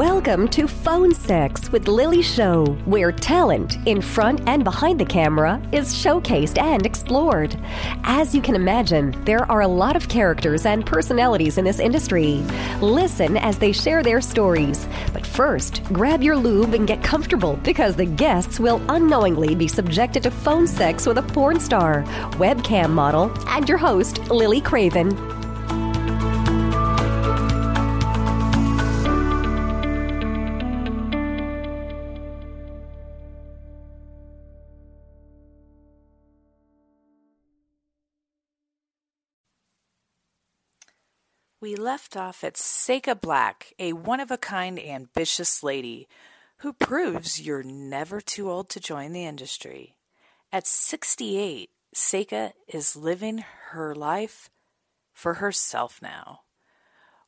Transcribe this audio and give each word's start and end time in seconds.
Welcome 0.00 0.48
to 0.48 0.66
Phone 0.66 1.12
Sex 1.12 1.70
with 1.70 1.86
Lily 1.86 2.22
Show, 2.22 2.64
where 2.86 3.12
talent 3.12 3.76
in 3.84 4.00
front 4.00 4.40
and 4.48 4.64
behind 4.64 4.98
the 4.98 5.04
camera 5.04 5.60
is 5.72 5.92
showcased 5.92 6.56
and 6.58 6.86
explored. 6.86 7.54
As 8.04 8.34
you 8.34 8.40
can 8.40 8.54
imagine, 8.54 9.14
there 9.26 9.44
are 9.52 9.60
a 9.60 9.68
lot 9.68 9.96
of 9.96 10.08
characters 10.08 10.64
and 10.64 10.86
personalities 10.86 11.58
in 11.58 11.66
this 11.66 11.80
industry. 11.80 12.36
Listen 12.80 13.36
as 13.36 13.58
they 13.58 13.72
share 13.72 14.02
their 14.02 14.22
stories. 14.22 14.88
But 15.12 15.26
first, 15.26 15.84
grab 15.92 16.22
your 16.22 16.38
lube 16.38 16.72
and 16.72 16.88
get 16.88 17.04
comfortable 17.04 17.56
because 17.62 17.94
the 17.94 18.06
guests 18.06 18.58
will 18.58 18.80
unknowingly 18.88 19.54
be 19.54 19.68
subjected 19.68 20.22
to 20.22 20.30
phone 20.30 20.66
sex 20.66 21.04
with 21.04 21.18
a 21.18 21.22
porn 21.22 21.60
star, 21.60 22.04
webcam 22.38 22.88
model, 22.88 23.30
and 23.48 23.68
your 23.68 23.76
host, 23.76 24.30
Lily 24.30 24.62
Craven. 24.62 25.39
We 41.60 41.76
left 41.76 42.16
off 42.16 42.42
at 42.42 42.54
Seka 42.54 43.20
Black, 43.20 43.74
a 43.78 43.92
one 43.92 44.18
of 44.18 44.30
a 44.30 44.38
kind, 44.38 44.80
ambitious 44.80 45.62
lady 45.62 46.08
who 46.58 46.72
proves 46.72 47.38
you're 47.38 47.62
never 47.62 48.22
too 48.22 48.50
old 48.50 48.70
to 48.70 48.80
join 48.80 49.12
the 49.12 49.26
industry. 49.26 49.96
At 50.50 50.66
68, 50.66 51.68
Seka 51.94 52.52
is 52.66 52.96
living 52.96 53.44
her 53.72 53.94
life 53.94 54.48
for 55.12 55.34
herself 55.34 56.00
now. 56.00 56.40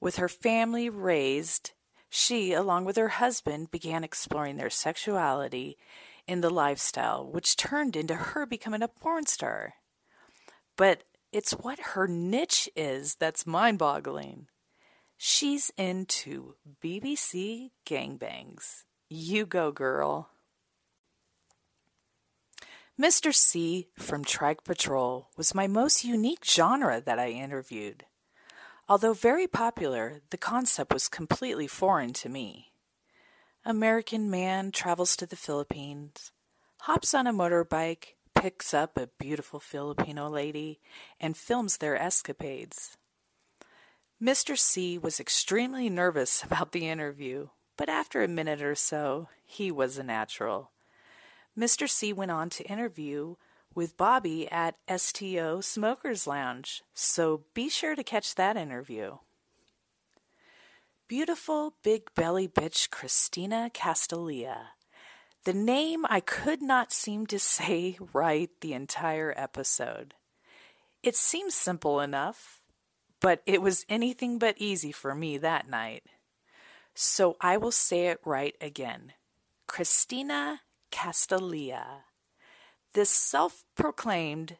With 0.00 0.16
her 0.16 0.28
family 0.28 0.88
raised, 0.88 1.72
she, 2.08 2.52
along 2.52 2.84
with 2.84 2.96
her 2.96 3.08
husband, 3.08 3.72
began 3.72 4.04
exploring 4.04 4.58
their 4.58 4.70
sexuality 4.70 5.76
in 6.28 6.40
the 6.40 6.50
lifestyle, 6.50 7.28
which 7.28 7.56
turned 7.56 7.96
into 7.96 8.14
her 8.14 8.46
becoming 8.46 8.82
a 8.82 8.86
porn 8.86 9.26
star. 9.26 9.74
But 10.76 11.02
it's 11.32 11.52
what 11.52 11.78
her 11.80 12.06
niche 12.06 12.68
is 12.74 13.14
that's 13.14 13.46
mind 13.46 13.78
boggling. 13.78 14.48
She's 15.16 15.70
into 15.76 16.54
BBC 16.82 17.70
gangbangs. 17.86 18.84
You 19.08 19.46
go, 19.46 19.70
girl. 19.70 20.30
Mr. 23.00 23.34
C 23.34 23.88
from 23.98 24.24
Trike 24.24 24.64
Patrol 24.64 25.30
was 25.36 25.54
my 25.54 25.66
most 25.66 26.04
unique 26.04 26.44
genre 26.44 27.00
that 27.00 27.18
I 27.18 27.28
interviewed. 27.30 28.04
Although 28.88 29.12
very 29.12 29.46
popular, 29.46 30.20
the 30.30 30.36
concept 30.36 30.92
was 30.92 31.08
completely 31.08 31.66
foreign 31.66 32.12
to 32.14 32.28
me. 32.28 32.72
American 33.64 34.30
man 34.30 34.72
travels 34.72 35.16
to 35.16 35.26
the 35.26 35.36
Philippines, 35.36 36.32
hops 36.80 37.14
on 37.14 37.26
a 37.26 37.32
motorbike, 37.32 38.16
picks 38.40 38.72
up 38.72 38.96
a 38.96 39.10
beautiful 39.18 39.60
Filipino 39.60 40.26
lady 40.26 40.80
and 41.20 41.36
films 41.36 41.76
their 41.76 41.94
escapades. 41.94 42.96
Mr. 44.22 44.56
C 44.56 44.96
was 44.96 45.20
extremely 45.20 45.90
nervous 45.90 46.42
about 46.44 46.72
the 46.72 46.88
interview, 46.88 47.48
but 47.76 47.90
after 47.90 48.22
a 48.22 48.28
minute 48.28 48.62
or 48.62 48.74
so, 48.74 49.28
he 49.44 49.70
was 49.70 49.98
a 49.98 50.02
natural. 50.02 50.70
Mr. 51.58 51.86
C 51.86 52.14
went 52.14 52.30
on 52.30 52.48
to 52.48 52.64
interview 52.64 53.34
with 53.74 53.98
Bobby 53.98 54.50
at 54.50 54.76
STO 54.96 55.60
Smokers 55.60 56.26
Lounge, 56.26 56.82
so 56.94 57.42
be 57.52 57.68
sure 57.68 57.94
to 57.94 58.02
catch 58.02 58.34
that 58.36 58.56
interview. 58.56 59.18
Beautiful 61.08 61.74
big 61.82 62.14
belly 62.14 62.48
bitch 62.48 62.88
Christina 62.88 63.70
Castalia 63.74 64.68
the 65.44 65.54
name 65.54 66.04
I 66.08 66.20
could 66.20 66.60
not 66.60 66.92
seem 66.92 67.26
to 67.28 67.38
say 67.38 67.96
right 68.12 68.50
the 68.60 68.72
entire 68.72 69.32
episode. 69.36 70.14
It 71.02 71.16
seems 71.16 71.54
simple 71.54 72.00
enough, 72.00 72.60
but 73.20 73.42
it 73.46 73.62
was 73.62 73.86
anything 73.88 74.38
but 74.38 74.56
easy 74.58 74.92
for 74.92 75.14
me 75.14 75.38
that 75.38 75.68
night. 75.68 76.04
So 76.94 77.36
I 77.40 77.56
will 77.56 77.72
say 77.72 78.08
it 78.08 78.20
right 78.24 78.54
again. 78.60 79.14
Christina 79.66 80.60
Castalia. 80.92 82.02
This 82.92 83.10
self 83.10 83.64
proclaimed 83.76 84.58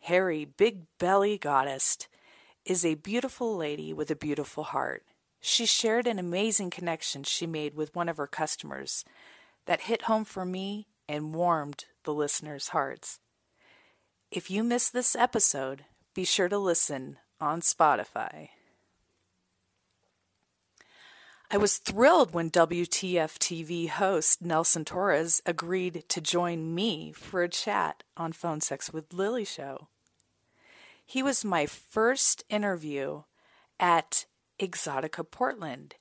hairy 0.00 0.44
big 0.44 0.82
belly 0.98 1.38
goddess 1.38 1.96
is 2.64 2.84
a 2.84 2.94
beautiful 2.94 3.56
lady 3.56 3.92
with 3.92 4.10
a 4.10 4.16
beautiful 4.16 4.64
heart. 4.64 5.04
She 5.40 5.66
shared 5.66 6.06
an 6.06 6.18
amazing 6.18 6.70
connection 6.70 7.24
she 7.24 7.46
made 7.46 7.74
with 7.74 7.94
one 7.96 8.08
of 8.08 8.18
her 8.18 8.28
customers 8.28 9.04
that 9.66 9.82
hit 9.82 10.02
home 10.02 10.24
for 10.24 10.44
me 10.44 10.88
and 11.08 11.34
warmed 11.34 11.84
the 12.04 12.14
listeners' 12.14 12.68
hearts. 12.68 13.20
If 14.30 14.50
you 14.50 14.64
missed 14.64 14.92
this 14.92 15.14
episode, 15.14 15.84
be 16.14 16.24
sure 16.24 16.48
to 16.48 16.58
listen 16.58 17.18
on 17.40 17.60
Spotify. 17.60 18.48
I 21.50 21.58
was 21.58 21.76
thrilled 21.76 22.32
when 22.32 22.50
WTF 22.50 23.36
TV 23.36 23.86
host 23.90 24.40
Nelson 24.40 24.86
Torres 24.86 25.42
agreed 25.44 26.04
to 26.08 26.20
join 26.22 26.74
me 26.74 27.12
for 27.12 27.42
a 27.42 27.48
chat 27.48 28.04
on 28.16 28.32
Phone 28.32 28.62
Sex 28.62 28.90
with 28.90 29.12
Lily 29.12 29.44
show. 29.44 29.88
He 31.04 31.22
was 31.22 31.44
my 31.44 31.66
first 31.66 32.42
interview 32.48 33.24
at 33.78 34.24
Exotica 34.58 35.30
Portland, 35.30 35.96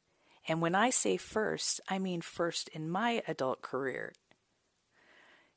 and 0.47 0.61
when 0.61 0.75
I 0.75 0.89
say 0.89 1.17
first, 1.17 1.81
I 1.87 1.99
mean 1.99 2.21
first 2.21 2.69
in 2.69 2.89
my 2.89 3.21
adult 3.27 3.61
career. 3.61 4.13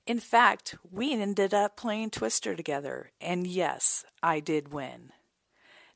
In 0.06 0.21
fact, 0.21 0.77
we 0.91 1.15
ended 1.15 1.55
up 1.55 1.77
playing 1.77 2.11
Twister 2.11 2.55
together, 2.55 3.12
and 3.21 3.47
yes, 3.47 4.05
I 4.23 4.41
did 4.41 4.73
win. 4.73 5.12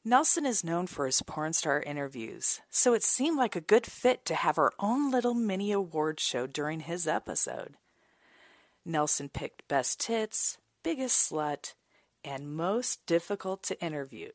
Nelson 0.04 0.47
is 0.47 0.65
known 0.65 0.87
for 0.87 1.04
his 1.04 1.21
porn 1.21 1.53
star 1.53 1.82
interviews, 1.82 2.60
so 2.71 2.94
it 2.94 3.03
seemed 3.03 3.37
like 3.37 3.54
a 3.54 3.60
good 3.60 3.84
fit 3.84 4.25
to 4.25 4.34
have 4.34 4.56
our 4.56 4.72
own 4.78 5.10
little 5.10 5.34
mini 5.34 5.72
award 5.72 6.19
show 6.21 6.47
during 6.47 6.81
his 6.81 7.06
episode. 7.06 7.75
Nelson 8.87 9.28
picked 9.28 9.69
Best 9.69 10.00
Tits, 10.00 10.56
Biggest 10.82 11.31
Slut, 11.31 11.75
and 12.25 12.56
Most 12.56 13.04
Difficult 13.04 13.62
to 13.65 13.78
Interview. 13.84 14.31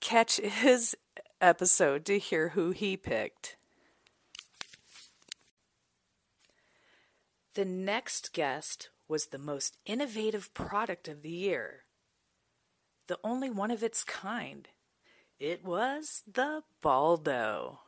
Catch 0.00 0.38
his 0.38 0.96
episode 1.40 2.04
to 2.06 2.18
hear 2.18 2.50
who 2.50 2.70
he 2.70 2.96
picked. 2.96 3.56
The 7.54 7.64
next 7.64 8.32
guest 8.32 8.90
was 9.08 9.26
the 9.26 9.38
most 9.38 9.78
innovative 9.86 10.52
product 10.52 11.08
of 11.08 11.22
the 11.22 11.30
year, 11.30 11.84
the 13.06 13.18
only 13.24 13.50
one 13.50 13.70
of 13.70 13.82
its 13.82 14.04
kind. 14.04 14.68
It 15.38 15.64
was 15.64 16.22
the 16.30 16.62
Balldo. 16.82 17.78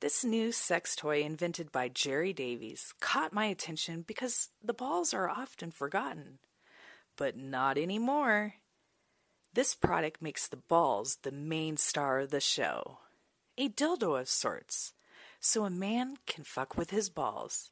This 0.00 0.24
new 0.24 0.52
sex 0.52 0.94
toy 0.96 1.22
invented 1.22 1.72
by 1.72 1.88
Jerry 1.88 2.32
Davies 2.32 2.92
caught 3.00 3.32
my 3.32 3.46
attention 3.46 4.02
because 4.06 4.48
the 4.62 4.74
balls 4.74 5.14
are 5.14 5.30
often 5.30 5.70
forgotten. 5.70 6.38
But 7.16 7.36
not 7.36 7.78
anymore. 7.78 8.54
This 9.54 9.76
product 9.76 10.20
makes 10.20 10.48
the 10.48 10.56
balls 10.56 11.18
the 11.22 11.30
main 11.30 11.76
star 11.76 12.18
of 12.18 12.30
the 12.30 12.40
show. 12.40 12.98
A 13.56 13.68
dildo 13.68 14.20
of 14.20 14.28
sorts, 14.28 14.94
so 15.38 15.64
a 15.64 15.70
man 15.70 16.16
can 16.26 16.42
fuck 16.42 16.76
with 16.76 16.90
his 16.90 17.08
balls. 17.08 17.70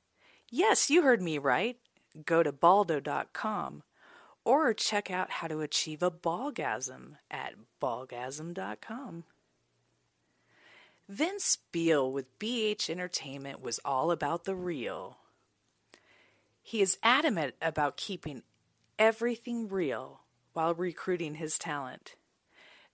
Yes, 0.48 0.90
you 0.90 1.02
heard 1.02 1.20
me 1.20 1.38
right. 1.38 1.78
Go 2.24 2.44
to 2.44 2.52
balldo.com 2.52 3.82
or 4.44 4.74
check 4.74 5.10
out 5.10 5.30
how 5.30 5.48
to 5.48 5.60
achieve 5.60 6.04
a 6.04 6.10
ballgasm 6.10 7.16
at 7.28 7.54
ballgasm.com. 7.80 9.24
Vince 11.08 11.58
Biel 11.72 12.12
with 12.12 12.38
BH 12.38 12.90
Entertainment 12.90 13.60
was 13.60 13.80
all 13.84 14.12
about 14.12 14.44
the 14.44 14.54
real. 14.54 15.18
He 16.62 16.80
is 16.80 16.98
adamant 17.02 17.54
about 17.60 17.96
keeping 17.96 18.44
everything 19.00 19.68
real 19.68 20.21
while 20.52 20.74
recruiting 20.74 21.36
his 21.36 21.58
talent. 21.58 22.16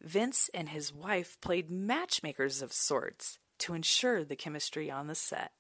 Vince 0.01 0.49
and 0.55 0.69
his 0.69 0.93
wife 0.93 1.41
played 1.41 1.71
matchmakers 1.71 2.63
of 2.63 2.73
sorts 2.73 3.39
to 3.59 3.75
ensure 3.75 4.25
the 4.25 4.37
chemistry 4.37 4.91
on 4.91 5.09
the 5.09 5.15
set. 5.15 5.53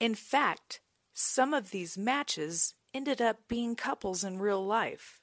In 0.00 0.14
fact, 0.14 0.80
some 1.12 1.54
of 1.54 1.70
these 1.70 1.96
matches 1.96 2.74
ended 2.92 3.22
up 3.22 3.46
being 3.48 3.76
couples 3.76 4.24
in 4.24 4.38
real 4.38 4.64
life. 4.64 5.20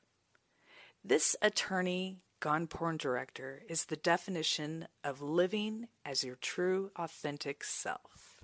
This 1.04 1.36
attorney 1.42 2.20
gone 2.40 2.68
porn 2.68 2.98
director 2.98 3.64
is 3.68 3.86
the 3.86 3.98
definition 3.98 4.88
of 5.04 5.22
living 5.22 5.88
as 6.06 6.24
your 6.24 6.36
true, 6.36 6.92
authentic 6.96 7.64
self. 7.64 8.39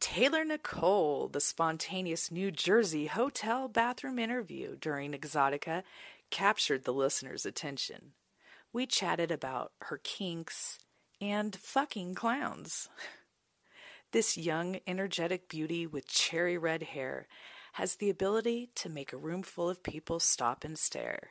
Taylor 0.00 0.44
Nicole, 0.44 1.28
the 1.28 1.40
spontaneous 1.40 2.30
New 2.30 2.50
Jersey 2.50 3.06
hotel 3.06 3.68
bathroom 3.68 4.18
interview 4.18 4.76
during 4.76 5.12
Exotica, 5.12 5.82
captured 6.30 6.84
the 6.84 6.92
listener's 6.92 7.46
attention. 7.46 8.12
We 8.72 8.86
chatted 8.86 9.30
about 9.30 9.72
her 9.82 9.98
kinks 10.02 10.78
and 11.20 11.56
fucking 11.56 12.14
clowns. 12.14 12.88
This 14.12 14.38
young, 14.38 14.78
energetic 14.86 15.48
beauty 15.48 15.86
with 15.86 16.06
cherry 16.06 16.56
red 16.56 16.84
hair 16.84 17.26
has 17.72 17.96
the 17.96 18.08
ability 18.08 18.70
to 18.76 18.88
make 18.88 19.12
a 19.12 19.18
room 19.18 19.42
full 19.42 19.68
of 19.68 19.82
people 19.82 20.20
stop 20.20 20.64
and 20.64 20.78
stare. 20.78 21.30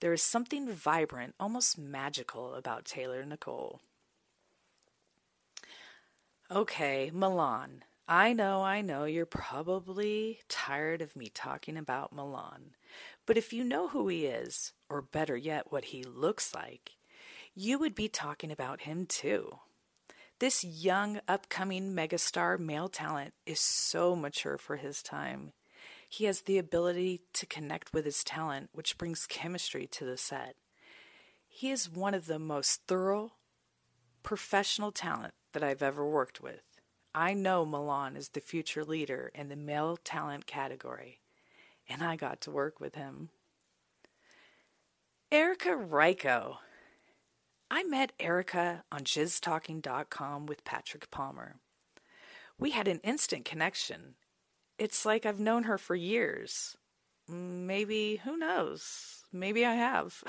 There 0.00 0.12
is 0.12 0.22
something 0.22 0.70
vibrant, 0.70 1.34
almost 1.38 1.78
magical 1.78 2.54
about 2.54 2.84
Taylor 2.84 3.24
Nicole. 3.24 3.80
Okay, 6.50 7.10
Milan. 7.12 7.84
I 8.06 8.34
know, 8.34 8.60
I 8.60 8.82
know, 8.82 9.04
you're 9.04 9.24
probably 9.24 10.40
tired 10.46 11.00
of 11.00 11.16
me 11.16 11.30
talking 11.30 11.78
about 11.78 12.12
Milan. 12.12 12.74
But 13.24 13.38
if 13.38 13.54
you 13.54 13.64
know 13.64 13.88
who 13.88 14.08
he 14.08 14.26
is, 14.26 14.74
or 14.90 15.00
better 15.00 15.38
yet, 15.38 15.72
what 15.72 15.86
he 15.86 16.04
looks 16.04 16.54
like, 16.54 16.96
you 17.54 17.78
would 17.78 17.94
be 17.94 18.08
talking 18.08 18.52
about 18.52 18.82
him 18.82 19.06
too. 19.06 19.60
This 20.38 20.62
young, 20.62 21.18
upcoming 21.26 21.94
megastar 21.94 22.58
male 22.58 22.90
talent 22.90 23.32
is 23.46 23.58
so 23.58 24.14
mature 24.14 24.58
for 24.58 24.76
his 24.76 25.02
time. 25.02 25.52
He 26.06 26.26
has 26.26 26.42
the 26.42 26.58
ability 26.58 27.22
to 27.32 27.46
connect 27.46 27.94
with 27.94 28.04
his 28.04 28.22
talent, 28.22 28.68
which 28.74 28.98
brings 28.98 29.26
chemistry 29.26 29.86
to 29.92 30.04
the 30.04 30.18
set. 30.18 30.56
He 31.48 31.70
is 31.70 31.88
one 31.88 32.12
of 32.12 32.26
the 32.26 32.38
most 32.38 32.82
thorough, 32.86 33.32
professional 34.22 34.92
talent 34.92 35.32
that 35.54 35.62
I've 35.62 35.82
ever 35.82 36.06
worked 36.06 36.42
with. 36.42 36.62
I 37.14 37.32
know 37.32 37.64
Milan 37.64 38.16
is 38.16 38.28
the 38.28 38.40
future 38.40 38.84
leader 38.84 39.30
in 39.34 39.48
the 39.48 39.56
male 39.56 39.96
talent 39.96 40.46
category, 40.46 41.20
and 41.88 42.02
I 42.02 42.16
got 42.16 42.40
to 42.42 42.50
work 42.50 42.80
with 42.80 42.96
him. 42.96 43.30
Erikka 45.32 45.88
Ryco. 45.88 46.58
I 47.70 47.84
met 47.84 48.12
Erikka 48.18 48.82
on 48.92 49.00
jizztalking.com 49.00 50.46
with 50.46 50.64
Patrick 50.64 51.10
Palmer. 51.10 51.56
We 52.58 52.72
had 52.72 52.88
an 52.88 53.00
instant 53.02 53.44
connection. 53.44 54.16
It's 54.78 55.06
like 55.06 55.24
I've 55.24 55.40
known 55.40 55.64
her 55.64 55.78
for 55.78 55.94
years. 55.94 56.76
Maybe, 57.28 58.20
who 58.24 58.36
knows? 58.36 59.24
Maybe 59.32 59.64
I 59.64 59.74
have. 59.74 60.22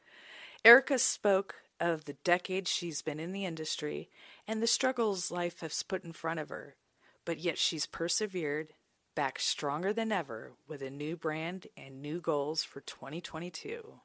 Erikka 0.64 0.98
spoke 0.98 1.54
of 1.80 2.04
the 2.04 2.16
decades 2.24 2.70
she's 2.70 3.02
been 3.02 3.20
in 3.20 3.32
the 3.32 3.44
industry 3.44 4.08
and 4.46 4.62
the 4.62 4.66
struggles 4.66 5.30
life 5.30 5.60
has 5.60 5.82
put 5.82 6.04
in 6.04 6.12
front 6.12 6.40
of 6.40 6.48
her, 6.48 6.76
but 7.24 7.38
yet 7.38 7.58
she's 7.58 7.86
persevered, 7.86 8.72
back 9.14 9.38
stronger 9.38 9.92
than 9.92 10.12
ever 10.12 10.52
with 10.68 10.82
a 10.82 10.90
new 10.90 11.16
brand 11.16 11.66
and 11.76 12.00
new 12.00 12.20
goals 12.20 12.62
for 12.62 12.80
2022. 12.80 14.00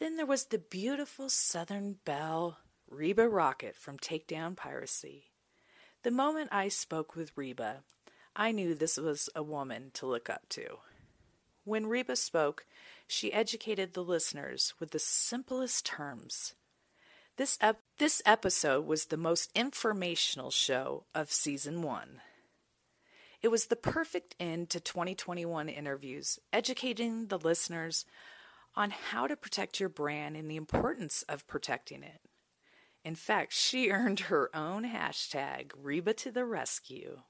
Then 0.00 0.16
there 0.16 0.26
was 0.26 0.46
the 0.46 0.58
beautiful 0.58 1.30
Southern 1.30 1.96
belle, 2.04 2.58
Reba 2.90 3.28
Rocket 3.28 3.76
from 3.76 3.98
Takedown 3.98 4.56
Piracy. 4.56 5.30
The 6.02 6.10
moment 6.10 6.50
I 6.52 6.68
spoke 6.68 7.14
with 7.14 7.32
Reba, 7.36 7.84
I 8.36 8.50
knew 8.50 8.74
this 8.74 8.96
was 8.96 9.30
a 9.34 9.42
woman 9.42 9.92
to 9.94 10.06
look 10.06 10.28
up 10.28 10.48
to. 10.50 10.78
When 11.64 11.86
Reba 11.86 12.16
spoke, 12.16 12.66
she 13.06 13.32
educated 13.32 13.94
the 13.94 14.04
listeners 14.04 14.74
with 14.78 14.90
the 14.90 14.98
simplest 14.98 15.86
terms. 15.86 16.54
This, 17.36 17.58
ep- 17.60 17.80
this 17.98 18.22
episode 18.26 18.86
was 18.86 19.06
the 19.06 19.16
most 19.16 19.50
informational 19.54 20.50
show 20.50 21.04
of 21.14 21.32
season 21.32 21.82
one. 21.82 22.20
It 23.42 23.48
was 23.48 23.66
the 23.66 23.76
perfect 23.76 24.34
end 24.38 24.70
to 24.70 24.80
2021 24.80 25.68
interviews, 25.68 26.38
educating 26.52 27.26
the 27.26 27.38
listeners 27.38 28.04
on 28.76 28.90
how 28.90 29.26
to 29.26 29.36
protect 29.36 29.80
your 29.80 29.88
brand 29.88 30.36
and 30.36 30.50
the 30.50 30.56
importance 30.56 31.24
of 31.28 31.46
protecting 31.46 32.02
it. 32.02 32.20
In 33.04 33.14
fact, 33.14 33.52
she 33.52 33.90
earned 33.90 34.20
her 34.20 34.54
own 34.54 34.84
hashtag, 34.84 35.72
Reba 35.76 36.14
to 36.14 36.30
the 36.30 36.44
rescue. 36.44 37.20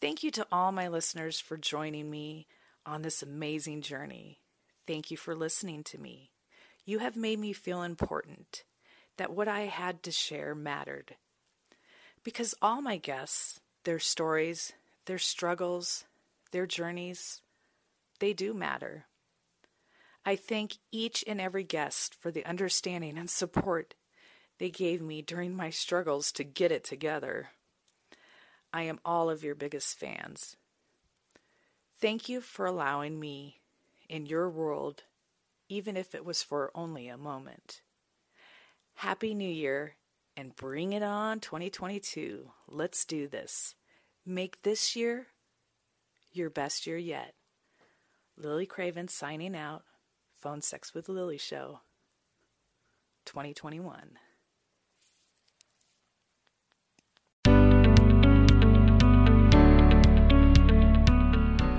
Thank 0.00 0.22
you 0.22 0.30
to 0.32 0.46
all 0.52 0.70
my 0.72 0.88
listeners 0.88 1.40
for 1.40 1.56
joining 1.56 2.10
me 2.10 2.46
on 2.88 3.02
this 3.02 3.22
amazing 3.22 3.82
journey. 3.82 4.40
Thank 4.86 5.10
you 5.10 5.16
for 5.16 5.34
listening 5.34 5.84
to 5.84 5.98
me. 5.98 6.30
You 6.84 7.00
have 7.00 7.16
made 7.16 7.38
me 7.38 7.52
feel 7.52 7.82
important, 7.82 8.64
that 9.18 9.32
what 9.32 9.48
I 9.48 9.62
had 9.62 10.02
to 10.04 10.10
share 10.10 10.54
mattered. 10.54 11.16
Because 12.24 12.54
all 12.62 12.80
my 12.80 12.96
guests, 12.96 13.60
their 13.84 13.98
stories, 13.98 14.72
their 15.06 15.18
struggles, 15.18 16.04
their 16.50 16.66
journeys, 16.66 17.42
they 18.20 18.32
do 18.32 18.54
matter. 18.54 19.04
I 20.24 20.36
thank 20.36 20.76
each 20.90 21.22
and 21.26 21.40
every 21.40 21.64
guest 21.64 22.14
for 22.18 22.30
the 22.30 22.44
understanding 22.44 23.16
and 23.16 23.30
support 23.30 23.94
they 24.58 24.70
gave 24.70 25.00
me 25.00 25.22
during 25.22 25.54
my 25.54 25.70
struggles 25.70 26.32
to 26.32 26.44
get 26.44 26.72
it 26.72 26.84
together. 26.84 27.48
I 28.72 28.82
am 28.82 29.00
all 29.04 29.30
of 29.30 29.42
your 29.42 29.54
biggest 29.54 29.98
fans. 29.98 30.57
Thank 32.00 32.28
you 32.28 32.40
for 32.40 32.64
allowing 32.64 33.18
me 33.18 33.60
in 34.08 34.26
your 34.26 34.48
world, 34.48 35.02
even 35.68 35.96
if 35.96 36.14
it 36.14 36.24
was 36.24 36.44
for 36.44 36.70
only 36.72 37.08
a 37.08 37.18
moment. 37.18 37.82
Happy 38.94 39.34
New 39.34 39.48
Year 39.48 39.96
and 40.36 40.54
bring 40.54 40.92
it 40.92 41.02
on 41.02 41.40
2022. 41.40 42.50
Let's 42.68 43.04
do 43.04 43.26
this. 43.26 43.74
Make 44.24 44.62
this 44.62 44.94
year 44.94 45.26
your 46.32 46.50
best 46.50 46.86
year 46.86 46.98
yet. 46.98 47.34
Lily 48.36 48.66
Craven 48.66 49.08
signing 49.08 49.56
out. 49.56 49.82
Phone 50.40 50.62
Sex 50.62 50.94
with 50.94 51.08
Lily 51.08 51.36
Show 51.36 51.80
2021. 53.24 54.18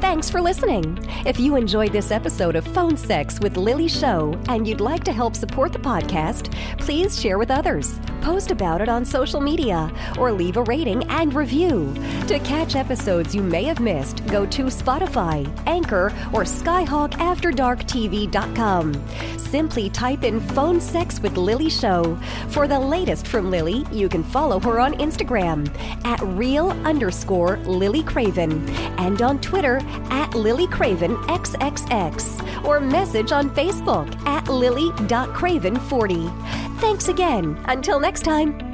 Thanks 0.10 0.26
for 0.28 0.42
listening. 0.42 0.98
If 1.28 1.40
you 1.40 1.56
enjoyed 1.56 1.92
this 1.92 2.10
episode 2.10 2.56
of 2.56 2.66
Phone 2.66 2.98
Sex 2.98 3.40
with 3.40 3.58
Lily 3.58 3.88
Show 3.88 4.36
and 4.50 4.68
you'd 4.68 4.82
like 4.82 5.04
to 5.04 5.14
help 5.14 5.36
support 5.36 5.72
the 5.72 5.78
podcast, 5.78 6.52
please 6.80 7.22
share 7.22 7.38
with 7.38 7.52
others, 7.52 8.00
post 8.22 8.50
about 8.50 8.82
it 8.82 8.90
on 8.90 9.06
social 9.06 9.40
media, 9.40 9.94
or 10.18 10.32
leave 10.32 10.58
a 10.58 10.64
rating 10.64 11.04
and 11.12 11.36
review. 11.36 11.94
To 12.28 12.40
catch 12.40 12.76
episodes 12.76 13.36
you 13.36 13.44
may 13.44 13.66
have 13.66 13.80
missed, 13.80 14.26
go 14.26 14.48
to 14.48 14.64
Spotify, 14.64 15.48
Anchor, 15.68 16.08
or 16.34 16.42
SkyhawkAfterDarkTV.com. 16.42 19.08
Simply 19.38 19.90
type 19.90 20.24
in 20.24 20.40
Phone 20.40 20.82
Sex 20.82 21.20
with 21.20 21.38
Lily 21.38 21.70
Show. 21.70 22.18
For 22.50 22.68
the 22.68 22.80
latest 22.80 23.28
from 23.28 23.52
Lily, 23.52 23.86
you 23.92 24.10
can 24.10 24.24
follow 24.24 24.60
her 24.60 24.80
on 24.80 24.96
Instagram 24.96 25.72
at 26.04 26.20
real 26.22 26.72
underscore 26.86 27.58
Lily 27.60 28.02
Craven 28.04 28.68
and 29.00 29.22
on 29.22 29.40
Twitter 29.42 29.82
at 30.10 30.36
Lily 30.36 30.68
Craven 30.68 31.16
XXX 31.28 32.64
or 32.64 32.80
message 32.80 33.32
on 33.32 33.50
Facebook 33.50 34.16
at 34.26 34.48
lily.craven40. 34.48 36.80
Thanks 36.80 37.10
again. 37.10 37.60
Until 37.66 38.00
next 38.00 38.24
time. 38.24 38.69